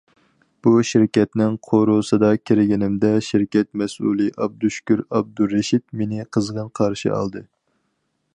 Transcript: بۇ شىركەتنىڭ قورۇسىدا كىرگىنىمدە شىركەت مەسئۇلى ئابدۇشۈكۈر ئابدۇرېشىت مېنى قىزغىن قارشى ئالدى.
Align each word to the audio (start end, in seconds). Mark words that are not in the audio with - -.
بۇ 0.67 0.71
شىركەتنىڭ 0.91 1.59
قورۇسىدا 1.67 2.31
كىرگىنىمدە 2.51 3.13
شىركەت 3.27 3.69
مەسئۇلى 3.83 4.31
ئابدۇشۈكۈر 4.47 5.07
ئابدۇرېشىت 5.19 5.87
مېنى 6.01 6.29
قىزغىن 6.39 6.75
قارشى 6.81 7.15
ئالدى. 7.19 7.49